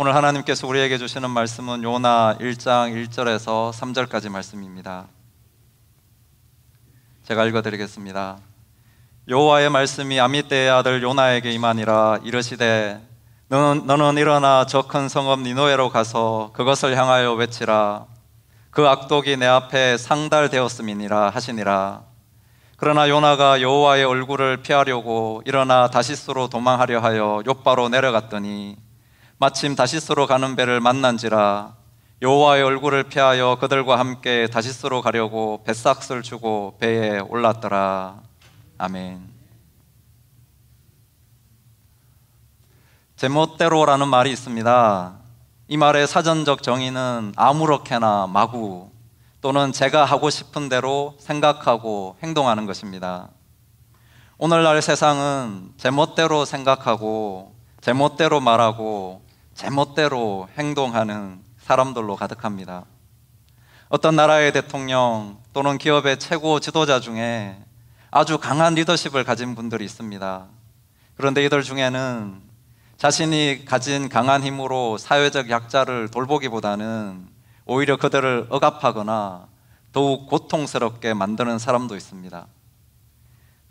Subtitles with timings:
[0.00, 5.06] 오늘 하나님께서 우리에게 주시는 말씀은 요나 1장 1절에서 3절까지 말씀입니다.
[7.24, 8.38] 제가 읽어드리겠습니다.
[9.28, 13.00] 여호와의 말씀이 아미떼의 아들 요나에게 임하니라 이르시되
[13.48, 18.06] 너는, 너는 일어나 저 큰 성읍 니노에로 가서 그것을 향하여 외치라
[18.70, 22.02] 그 악독이 내 앞에 상달되었음이니라 하시니라
[22.76, 28.76] 그러나 요나가 여호와의 얼굴을 피하려고 일어나 다시스로 도망하려 하여 요바로 내려갔더니
[29.40, 31.72] 마침 다시스로 가는 배를 만난지라
[32.22, 38.20] 여호와의 얼굴을 피하여 그들과 함께 다시스로 가려고 뱃삭을 주고 배에 올랐더라
[38.78, 39.38] 아멘.
[43.14, 45.14] 제멋대로라는 말이 있습니다.
[45.68, 48.90] 이 말의 사전적 정의는 아무렇게나 마구
[49.40, 53.28] 또는 제가 하고 싶은 대로 생각하고 행동하는 것입니다.
[54.36, 59.27] 오늘날 세상은 제멋대로 생각하고 제멋대로 말하고
[59.58, 62.84] 제멋대로 행동하는 사람들로 가득합니다.
[63.88, 67.58] 어떤 나라의 대통령 또는 기업의 최고 지도자 중에
[68.12, 70.46] 아주 강한 리더십을 가진 분들이 있습니다.
[71.16, 72.40] 그런데 이들 중에는
[72.98, 77.26] 자신이 가진 강한 힘으로 사회적 약자를 돌보기보다는
[77.66, 79.48] 오히려 그들을 억압하거나
[79.92, 82.46] 더욱 고통스럽게 만드는 사람도 있습니다.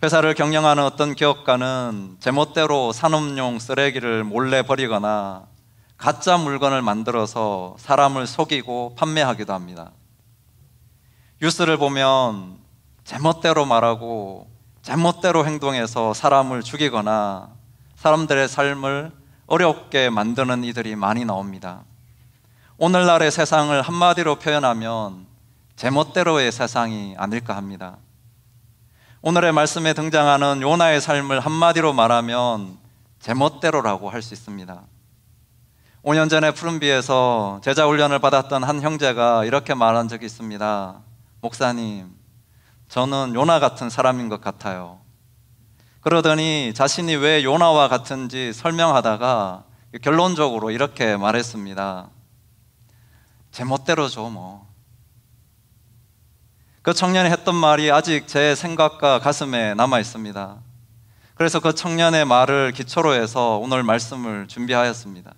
[0.03, 5.47] 회사를 경영하는 어떤 기업가는 제멋대로 산업용 쓰레기를 몰래 버리거나
[5.97, 9.91] 가짜 물건을 만들어서 사람을 속이고 판매하기도 합니다.
[11.41, 12.57] 뉴스를 보면
[13.03, 14.47] 제멋대로 말하고
[14.81, 17.49] 제멋대로 행동해서 사람을 죽이거나
[17.95, 19.11] 사람들의 삶을
[19.47, 21.83] 어렵게 만드는 이들이 많이 나옵니다.
[22.77, 25.25] 오늘날의 세상을 한마디로 표현하면
[25.77, 27.97] 제멋대로의 세상이 아닐까 합니다.
[29.21, 32.77] 오늘의 말씀에 등장하는 요나의 삶을 한마디로 말하면
[33.19, 34.81] 제멋대로라고 할 수 있습니다.
[36.07, 41.01] 5년 전에 푸른비에서 제자 훈련을 받았던 한 형제가 이렇게 말한 적이 있습니다.
[41.41, 42.09] 목사님,
[42.87, 45.01] 저는 요나 같은 사람인 것 같아요.
[45.99, 49.65] 그러더니 자신이 왜 요나와 같은지 설명하다가
[50.01, 52.07] 결론적으로 이렇게 말했습니다.
[53.51, 54.65] 제 멋대로죠, 뭐.
[56.83, 60.55] 그 청년이 했던 말이 아직 제 생각과 가슴에 남아 있습니다.
[61.35, 65.33] 그래서 그 청년의 말을 기초로 해서 오늘 말씀을 준비하였습니다.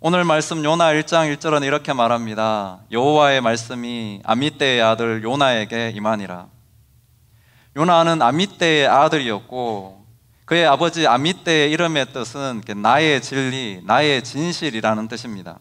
[0.00, 2.78] 오늘 말씀 요나 1장 1절은 이렇게 말합니다.
[2.92, 6.46] 여호와의 말씀이 아미떼의 아들 요나에게 임하니라.
[7.74, 10.06] 요나는 아미떼의 아들이었고
[10.44, 15.58] 그의 아버지 아미떼의 이름의 뜻은 나의 진리, 나의 진실이라는 뜻입니다.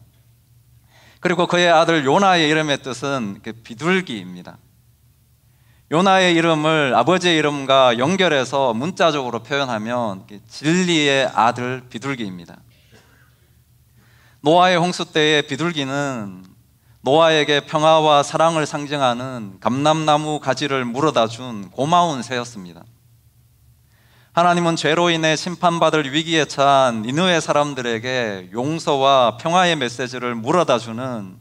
[1.20, 4.60] 그리고 그의 아들 요나의 이름의 뜻은 비둘기입니다.
[5.92, 12.58] 요나의 이름을 아버지의 이름과 연결해서 문자적으로 표현하면 진리의 아들 비둘기입니다.
[14.42, 16.46] 노아의 홍수 때의 비둘기는
[17.02, 22.84] 노아에게 평화와 사랑을 상징하는 감람나무 가지를 물어다 준 고마운 새였습니다.
[24.34, 31.36] 하나님은 죄로 인해 심판받을 위기에 처한 니느의 사람들에게 용서와 평화의 메시지를 물어다 주는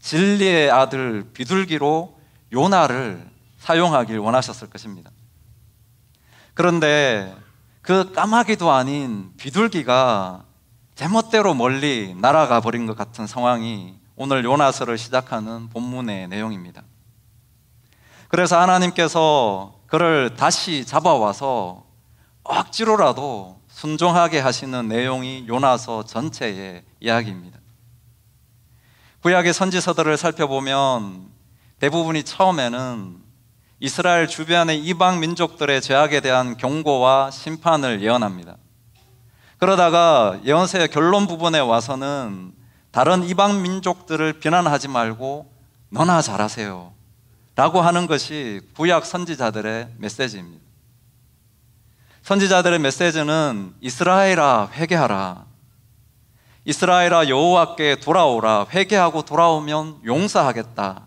[0.00, 2.18] 진리의 아들 비둘기로
[2.52, 3.26] 요나를
[3.58, 5.10] 사용하길 원하셨을 것입니다.
[6.52, 7.34] 그런데
[7.80, 10.44] 그 까마귀도 아닌 비둘기가
[10.94, 16.82] 제멋대로 멀리 날아가 버린 것 같은 상황이 오늘 요나서를 시작하는 본문의 내용입니다.
[18.28, 21.84] 그래서 하나님께서 그를 다시 잡아와서
[22.44, 27.58] 억지로라도 순종하게 하시는 내용이 요나서 전체의 이야기입니다.
[29.22, 31.28] 구약의 선지서들을 살펴보면
[31.78, 33.18] 대부분이 처음에는
[33.80, 38.56] 이스라엘 주변의 이방 민족들의 죄악에 대한 경고와 심판을 예언합니다.
[39.62, 42.52] 그러다가 예언서의 결론 부분에 와서는
[42.90, 45.52] 다른 이방 민족들을 비난하지 말고
[45.88, 46.92] 너나 잘하세요.
[47.54, 50.64] 라고 하는 것이 구약 선지자들의 메시지입니다.
[52.22, 55.44] 선지자들의 메시지는 이스라엘아 회개하라.
[56.64, 58.66] 이스라엘아 여호와께 돌아오라.
[58.68, 61.06] 회개하고 돌아오면 용서하겠다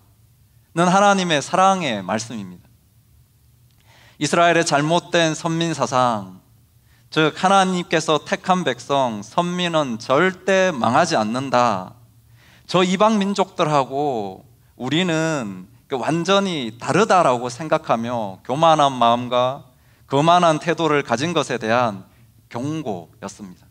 [0.75, 2.69] 는 하나님의 사랑의 말씀입니다.
[4.17, 6.44] 이스라엘의 잘못된 선민 사상,
[7.15, 11.93] 즉 하나님께서 택한 백성 선민은 절대 망하지 않는다.
[12.67, 14.43] 저 이방 민족들하고
[14.75, 19.63] 우리는 그 완전히 다르다라고 생각하며 교만한 마음과
[20.07, 22.03] 거만한 태도를 가진 것에 대한
[22.49, 23.65] 경고였습니다.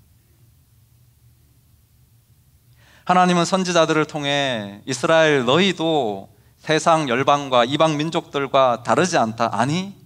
[3.04, 9.50] 하나님은 선지자들을 통해 이스라엘 너희도 세상 열방과 이방 민족들과 다르지 않다.
[9.52, 10.03] 아니,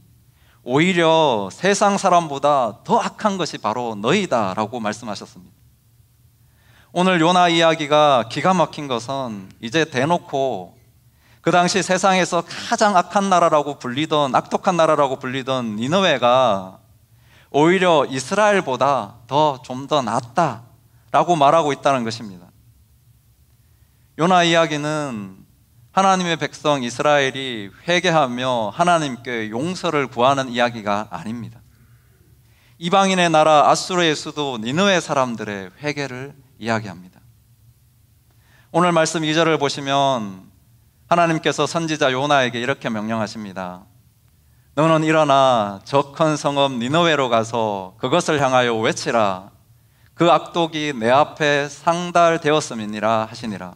[0.62, 5.54] 오히려 세상 사람보다 더 악한 것이 바로 너희다라고 말씀하셨습니다.
[6.92, 10.76] 오늘 요나 이야기가 기가 막힌 것은 이제 대놓고
[11.40, 16.78] 그 당시 세상에서 가장 악한 나라라고 불리던 악독한 나라라고 불리던 니느웨가
[17.50, 22.46] 오히려 이스라엘보다 더 좀더 낫다라고 말하고 있다는 것입니다.
[24.18, 25.37] 요나 이야기는
[25.98, 31.60] 하나님의 백성 이스라엘이 회개하며 하나님께 용서를 구하는 이야기가 아닙니다.
[32.78, 37.18] 이방인의 나라 아수르의 수도 니느웨 사람들의 회개를 이야기합니다.
[38.70, 40.44] 오늘 말씀 2절을 보시면
[41.08, 43.82] 하나님께서 선지자 요나에게 이렇게 명령하십니다.
[44.76, 49.50] 너는 일어나 저 큰 성읍 니느웨로 가서 그것을 향하여 외치라.
[50.14, 53.74] 그 악독이 내 앞에 상달되었음이니라 하시니라.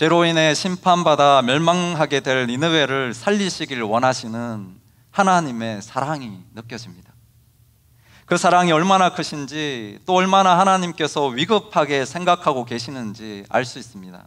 [0.00, 4.74] 죄로 인해 심판받아 멸망하게 될 니느웨를 살리시길 원하시는
[5.10, 7.12] 하나님의 사랑이 느껴집니다.
[8.24, 14.26] 그 사랑이 얼마나 크신지 또 얼마나 하나님께서 위급하게 생각하고 계시는지 알 수 있습니다.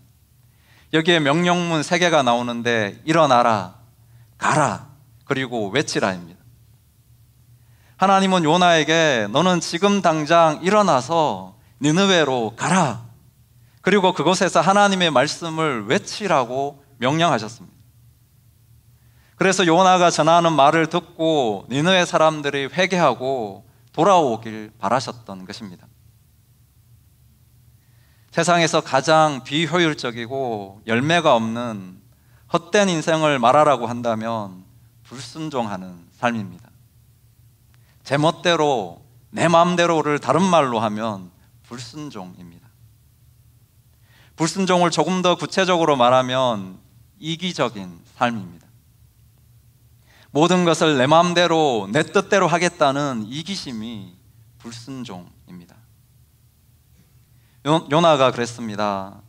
[0.93, 3.73] 여기에 명령문 세 개가 나오는데 일어나라,
[4.37, 4.89] 가라,
[5.25, 6.39] 그리고 외치라입니다.
[7.97, 13.12] 하나님은 요나에게 너는 지금 당장 일어나서 니느웨로 가라.
[13.83, 17.75] 그리고 그곳에서 하나님의 말씀을 외치라고 명령하셨습니다.
[19.35, 25.85] 그래서 요나가 전하는 말을 듣고 니느웨 사람들이 회개하고 돌아오길 바라셨던 것입니다.
[28.31, 32.01] 세상에서 가장 비효율적이고 열매가 없는
[32.53, 34.63] 헛된 인생을 말하라고 한다면
[35.03, 36.69] 불순종하는 삶입니다.
[38.05, 41.31] 제 멋대로 내 마음대로를 다른 말로 하면
[41.63, 42.62] 불순종입니다.
[44.43, 46.77] 불순종을 조금 더 구체적으로 말하면
[47.17, 48.67] 이기적인 삶입니다.
[50.31, 54.13] 모든 것을 내 마음대로 내 뜻대로 하겠다는 이기심이
[54.57, 55.77] 불순종입니다.
[57.89, 59.21] 요나가 그랬습니다.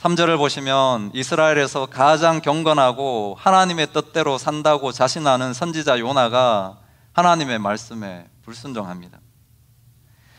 [0.00, 6.78] 3절을 보시면 이스라엘에서 가장 경건하고 하나님의 뜻대로 산다고 자신하는 선지자 요나가
[7.12, 9.18] 하나님의 말씀에 불순종합니다.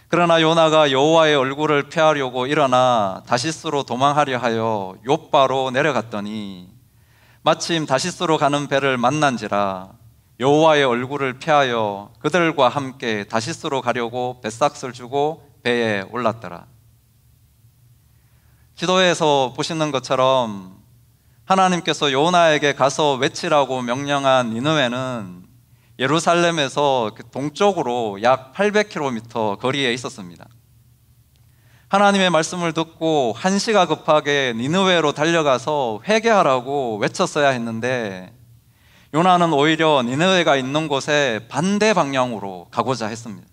[0.09, 6.69] 그러나 요나가 여호와의 얼굴을 피하려고 일어나 다시스로 도망하려 하여 요바로 내려갔더니
[7.41, 9.89] 마침 다시스로 가는 배를 만난지라
[10.39, 16.67] 여호와의 얼굴을 피하여 그들과 함께 다시스로 가려고 뱃삭을 주고 배에 올랐더라.
[18.75, 20.77] 기도에서 보시는 것처럼
[21.45, 25.46] 하나님께서 요나에게 가서 외치라고 명령한 니느웨는
[25.99, 30.45] 예루살렘에서 그 동쪽으로 약 800km 거리에 있었습니다.
[31.89, 38.33] 하나님의 말씀을 듣고 한시가 급하게 니느웨로 달려가서 회개하라고 외쳤어야 했는데
[39.13, 43.47] 요나는 오히려 니느웨가 있는 곳에 반대 방향으로 가고자 했습니다.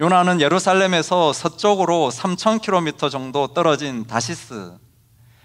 [0.00, 4.76] 요나는 예루살렘에서 서쪽으로 3,000km 정도 떨어진 다시스,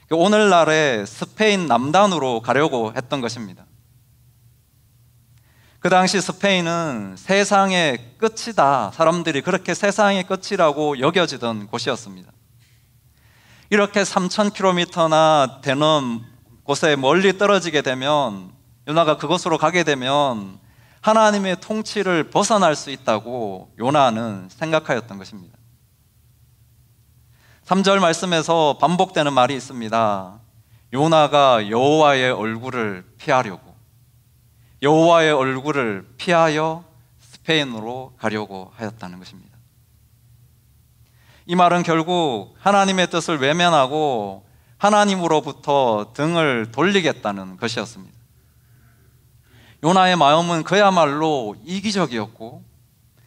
[0.07, 3.65] 그 오늘날의 스페인 남단으로 가려고 했던 것입니다.
[5.79, 8.91] 그 당시 스페인은 세상의 끝이다.
[8.93, 12.29] 사람들이 그렇게 세상의 끝이라고 여겨지던 곳이었습니다.
[13.69, 16.21] 이렇게 3,000km나 되는
[16.63, 18.51] 곳에 멀리 떨어지게 되면,
[18.89, 20.59] 요나가 그곳으로 가게 되면
[20.99, 25.57] 하나님의 통치를 벗어날 수 있다고 요나는 생각하였던 것입니다.
[27.65, 30.39] 3절 말씀에서 반복되는 말이 있습니다.
[30.91, 33.68] 요나가 여호와의 얼굴을 피하려고
[34.81, 36.83] 여호와의 얼굴을 피하여
[37.19, 39.57] 스페인으로 가려고 하였다는 것입니다.
[41.45, 48.17] 이 말은 결국 하나님의 뜻을 외면하고 하나님으로부터 등을 돌리겠다는 것이었습니다.
[49.83, 52.63] 요나의 마음은 그야말로 이기적이었고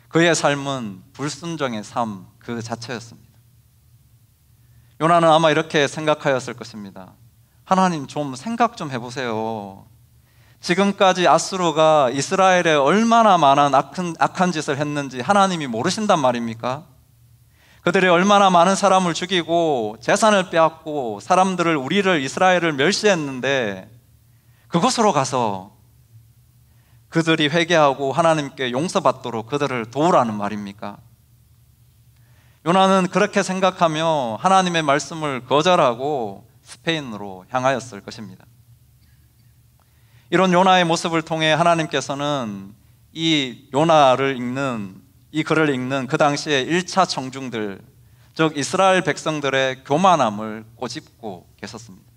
[0.08, 3.30] 그의 삶은 불순종의 삶 그 자체였습니다.
[5.00, 7.14] 요나는 아마 이렇게 생각하였을 것입니다.
[7.64, 9.86] 하나님 좀 생각 좀 해보세요.
[10.62, 16.84] 지금까지 아수르가 이스라엘에 얼마나 많은 악한, 악한 짓을 했는지 하나님이 모르신단 말입니까?
[17.82, 23.90] 그들이 얼마나 많은 사람을 죽이고 재산을 빼앗고 사람들을 우리를 이스라엘을 멸시했는데
[24.68, 25.72] 그곳으로 가서
[27.08, 30.96] 그들이 회개하고 하나님께 용서받도록 그들을 도우라는 말입니까?
[32.64, 38.44] 요나는 그렇게 생각하며 하나님의 말씀을 거절하고 스페인으로 향하였을 것입니다.
[40.32, 42.72] 이런 요나의 모습을 통해 하나님께서는
[43.12, 47.78] 이 요나를 읽는 이 글을 읽는 그 당시에 1차 청중들
[48.32, 52.10] 즉 이스라엘 백성들의 교만함을 꼬집고 계셨습니다.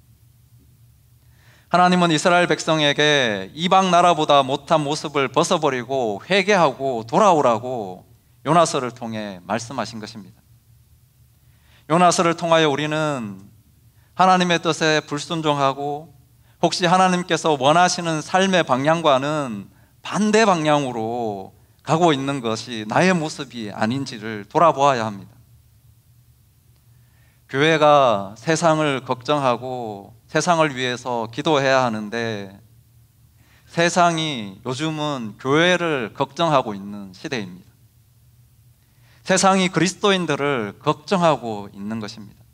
[1.68, 8.06] 하나님은 이스라엘 백성에게 이방 나라보다 못한 모습을 벗어버리고 회개하고 돌아오라고
[8.46, 10.42] 요나서를 통해 말씀하신 것입니다.
[11.90, 13.42] 요나스를 통하여 우리는
[14.14, 16.15] 하나님의 뜻에 불순종하고
[16.66, 19.70] 혹시 하나님께서 원하시는 삶의 방향과는
[20.02, 21.54] 반대 방향으로
[21.84, 25.32] 가고 있는 것이 나의 모습이 아닌지를 돌아보아야 합니다.
[27.50, 32.60] 교회가 세상을 걱정하고 세상을 위해서 기도해야 하는데
[33.68, 37.70] 세상이 요즘은 교회를 걱정하고 있는 시대입니다.
[39.22, 42.45] 세상이 그리스도인들을 걱정하고 있는 것입니다.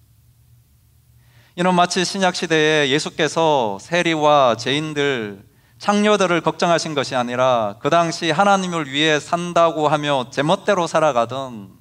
[1.57, 5.43] 이는 마치 신약 시대에 예수께서 세리와 죄인들,
[5.79, 11.73] 창녀들을 걱정하신 것이 아니라 그 당시 하나님을 위해 산다고 하며 제멋대로 살아가던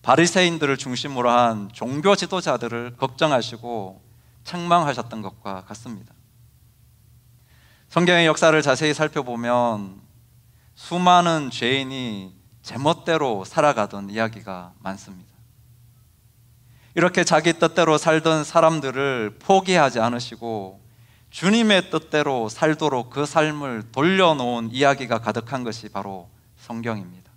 [0.00, 4.00] 바리새인들을 중심으로 한 종교 지도자들을 걱정하시고
[4.44, 6.14] 책망하셨던 것과 같습니다.
[7.90, 10.00] 성경의 역사를 자세히 살펴보면
[10.76, 15.33] 수많은 죄인이 제멋대로 살아가던 이야기가 많습니다.
[16.94, 20.80] 이렇게 자기 뜻대로 살던 사람들을 포기하지 않으시고
[21.30, 27.32] 주님의 뜻대로 살도록 그 삶을 돌려놓은 이야기가 가득한 것이 바로 성경입니다.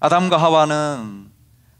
[0.00, 1.30] 아담과 하와는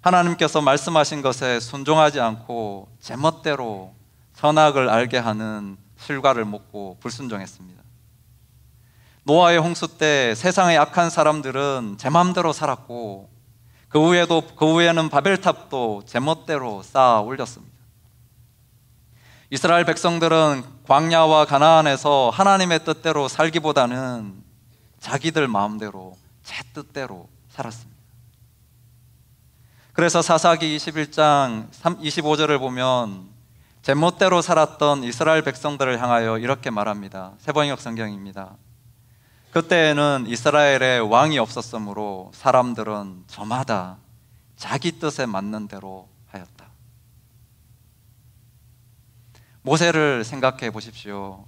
[0.02, 3.94] 하나님께서 말씀하신 것에 순종하지 않고 제멋대로
[4.34, 7.82] 선악을 알게 하는 실과를 먹고 불순종했습니다.
[9.24, 13.35] 노아의 홍수 때 세상의 악한 사람들은 제 마음대로 살았고
[13.96, 17.74] 그 후에도 그 후에는 바벨탑도 제멋대로 쌓아 올렸습니다.
[19.48, 24.34] 이스라엘 백성들은 광야와 가나안에서 하나님의 뜻대로 살기보다는
[25.00, 27.98] 자기들 마음대로 제 뜻대로 살았습니다.
[29.94, 33.30] 그래서 사사기 21장 25절을 보면
[33.80, 37.32] 제멋대로 살았던 이스라엘 백성들을 향하여 이렇게 말합니다.
[37.38, 38.56] 세번역 성경입니다.
[39.56, 43.96] 그때에는 이스라엘에 왕이 없었으므로 사람들은 저마다
[44.54, 46.66] 자기 뜻에 맞는 대로 하였다.
[49.62, 51.46] 모세를 생각해 보십시오.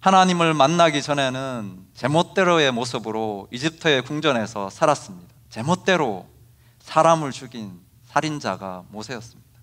[0.00, 5.34] 하나님을 만나기 전에는 제멋대로의 모습으로 이집트의 궁전에서 살았습니다.
[5.50, 6.26] 제멋대로
[6.78, 9.60] 사람을 죽인 살인자가 모세였습니다.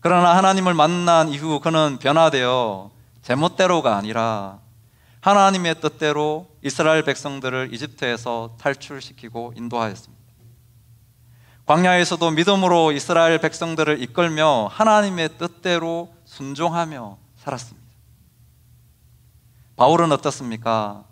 [0.00, 2.90] 그러나 하나님을 만난 이후 그는 변화되어
[3.22, 4.58] 제멋대로가 아니라
[5.20, 10.20] 하나님의 뜻대로 이스라엘 백성들을 이집트에서 탈출시키고 인도하였습니다.
[11.66, 17.88] 광야에서도 믿음으로 이스라엘 백성들을 이끌며 하나님의 뜻대로 순종하며 살았습니다.
[19.76, 21.04] 바울은 어떻습니까?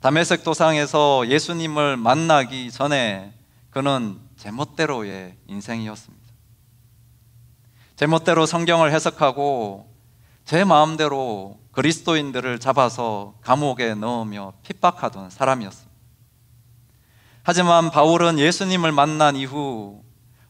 [0.00, 3.32] 담에색 도상에서 예수님을 만나기 전에
[3.70, 6.24] 그는 제멋대로의 인생이었습니다.
[7.96, 9.92] 제멋대로 성경을 해석하고
[10.44, 15.94] 제 마음대로 그리스도인들을 잡아서 감옥에 넣으며 핍박하던 사람이었습니다.
[17.42, 20.02] 하지만 바울은 예수님을 만난 이후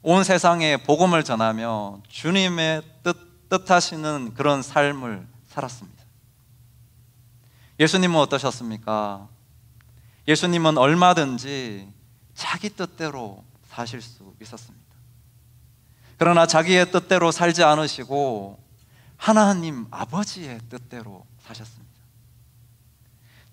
[0.02, 6.04] 온 세상에 복음을 전하며 주님의 뜻, 뜻하시는 그런 삶을 살았습니다.
[7.81, 9.28] 예수님은 어떠셨습니까?
[10.28, 11.93] 예수님은 얼마든지
[12.35, 14.85] 자기 뜻대로 사실 수 있었습니다.
[16.16, 18.63] 그러나 자기의 뜻대로 살지 않으시고
[19.25, 21.95] 하나님 아버지의 뜻대로 사셨습니다.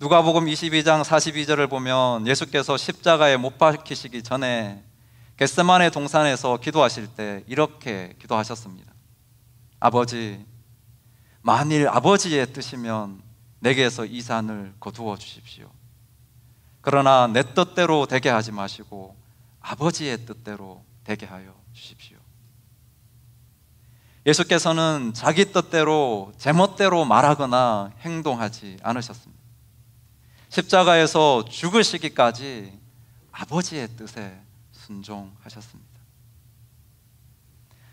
[0.02, 4.84] 누가복음 22장 42절을 보면 예수께서 십자가에 못 박히시기 전에
[5.38, 8.92] 겟세만의 동산에서 기도하실 때 이렇게 기도하셨습니다.
[9.80, 10.46] 아버지,
[11.42, 13.22] 만일 아버지의 뜻이면
[13.60, 15.72] 내게서 이 산을 거두어 주십시오.
[16.82, 19.16] 그러나 내 뜻대로 되게 하지 마시고
[19.62, 22.21] 아버지의 뜻대로 되게 하여 주십시오.
[24.26, 29.42] 예수께서는 자기 뜻대로 제멋대로 말하거나 행동하지 않으셨습니다.
[30.50, 32.78] 십자가에서 죽으시기까지
[33.32, 34.40] 아버지의 뜻에
[34.72, 35.90] 순종하셨습니다.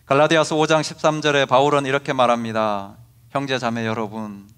[0.06, 2.97] 갈라디아서 5장 13절에 바울은 이렇게 말합니다.
[3.30, 4.49] 형제 자매 여러분,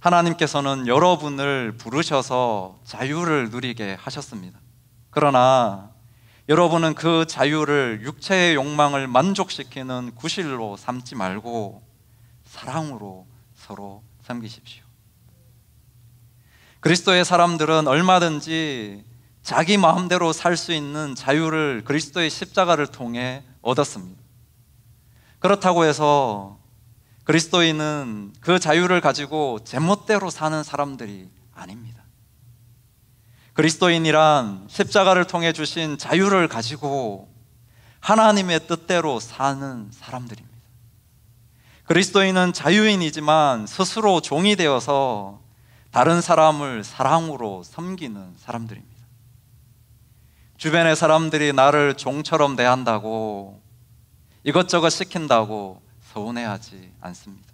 [0.00, 4.58] 하나님께서는 여러분을 부르셔서 자유를 누리게 하셨습니다.
[5.10, 5.93] 그러나
[6.48, 11.82] 여러분은 그 자유를 육체의 욕망을 만족시키는 구실로 삼지 말고
[12.44, 14.84] 사랑으로 서로 섬기십시오.
[16.80, 19.04] 그리스도의 사람들은 얼마든지
[19.42, 24.22] 자기 마음대로 살 수 있는 자유를 그리스도의 십자가를 통해 얻었습니다.
[25.38, 26.58] 그렇다고 해서
[27.24, 32.03] 그리스도인은 그 자유를 가지고 제멋대로 사는 사람들이 아닙니다.
[33.54, 37.32] 그리스도인이란 십자가를 통해 주신 자유를 가지고
[38.00, 40.54] 하나님의 뜻대로 사는 사람들입니다.
[41.84, 45.40] 그리스도인은 자유인이지만 스스로 종이 되어서
[45.92, 48.94] 다른 사람을 사랑으로 섬기는 사람들입니다.
[50.56, 53.62] 주변의 사람들이 나를 종처럼 대한다고
[54.42, 55.80] 이것저것 시킨다고
[56.12, 57.48] 서운해하지 않습니다.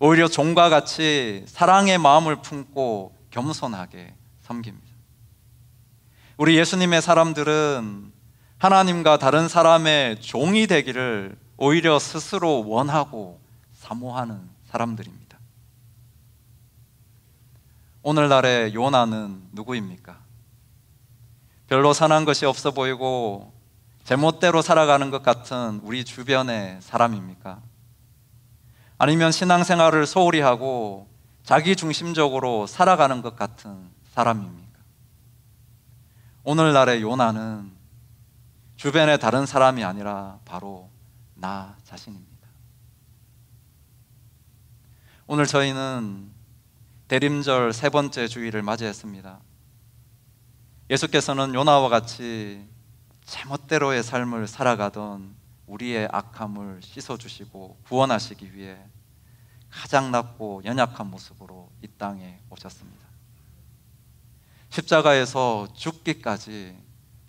[0.00, 4.87] 오히려 종과 같이 사랑의 마음을 품고 겸손하게 섬깁니다.
[6.38, 8.12] 우리 예수님의 사람들은
[8.58, 13.40] 하나님과 다른 사람의 종이 되기를 오히려 스스로 원하고
[13.72, 15.36] 사모하는 사람들입니다.
[18.02, 20.16] 오늘날의 요나는 누구입니까?
[21.66, 23.52] 별로 선한 것이 없어 보이고
[24.04, 27.60] 제멋대로 살아가는 것 같은 우리 주변의 사람입니까?
[28.96, 31.08] 아니면 신앙생활을 소홀히 하고
[31.42, 34.67] 자기 중심적으로 살아가는 것 같은 사람입니까?
[36.44, 37.72] 오늘날의 요나는
[38.76, 40.88] 주변의 다른 사람이 아니라 바로
[41.34, 42.48] 나 자신입니다.
[45.26, 46.30] 오늘 저희는
[47.08, 49.40] 대림절 세 번째 주일을 맞이했습니다.
[50.90, 52.66] 예수께서는 요나와 같이
[53.24, 55.34] 제멋대로의 삶을 살아가던
[55.66, 58.78] 우리의 악함을 씻어주시고 구원하시기 위해
[59.68, 63.07] 가장 낮고 연약한 모습으로 이 땅에 오셨습니다.
[64.70, 66.76] 십자가에서 죽기까지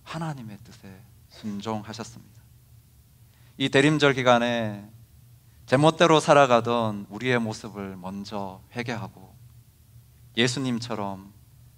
[0.04, 2.42] 하나님의 뜻에 순종하셨습니다.
[3.58, 4.90] 이 대림절 기간에
[5.66, 9.36] 제멋대로 살아가던 우리의 모습을 먼저 회개하고
[10.36, 11.32] 예수님처럼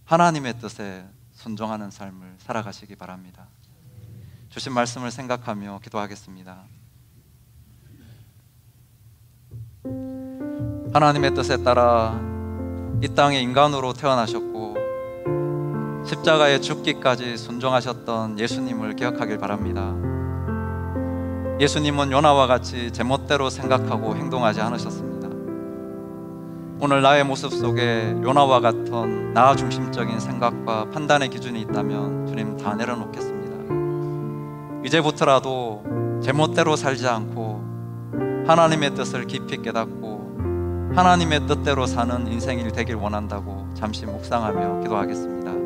[0.05, 3.47] 하나님의 뜻에 순종하는 삶을 살아가시기 바랍니다.
[4.49, 6.63] 주신 말씀을 생각하며 기도하겠습니다.
[10.93, 12.19] 하나님의 뜻에 따라
[13.01, 14.70] 이 땅에 인간으로 태어나셨고
[16.05, 19.93] 십자가에 죽기까지 순종하셨던 예수님을 기억하길 바랍니다.
[21.59, 25.29] 예수님은 요나와 같이 제멋대로 생각하고 행동하지 않으셨습니다.
[26.79, 33.51] 오늘 나의 모습 속에 요나와 같은 나 중심적인 생각과 판단의 기준이 있다면 주님 다 내려놓겠습니다.
[34.87, 35.83] 이제부터라도
[36.23, 37.61] 제멋대로 살지 않고
[38.47, 45.60] 하나님의 뜻을 깊이 깨닫고 하나님의 뜻대로 사는 인생이 되길 원한다고 잠시 묵상하며 기도하겠습니다.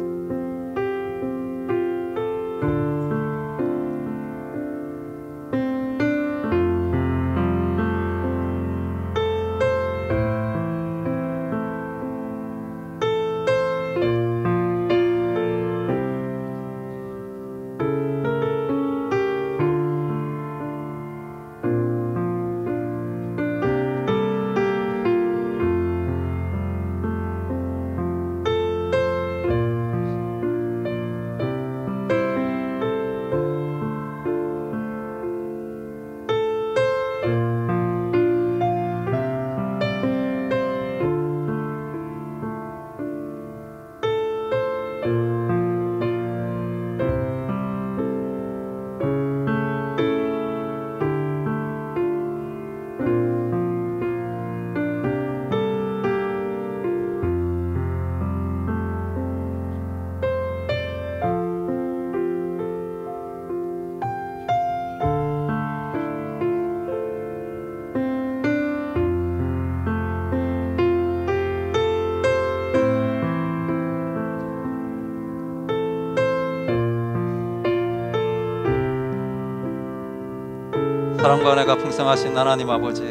[81.26, 83.02] 사랑과 은혜가 풍성하신 하나님 아버지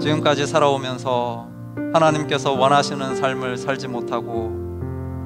[0.00, 1.46] 지금까지 살아오면서
[1.92, 4.50] 하나님께서 원하시는 삶을 살지 못하고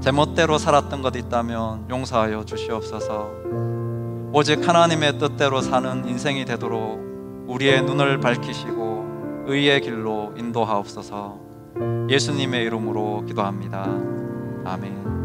[0.02, 3.30] 제멋대로 살았던 것 있다면 용서하여 주시옵소서.
[4.32, 6.98] 오직 하나님의 뜻대로 사는 인생이 되도록
[7.46, 11.38] 우리의 눈을 밝히시고 의의 길로 인도하옵소서.
[12.10, 13.84] 예수님의 이름으로 기도합니다.
[14.64, 15.15] 아멘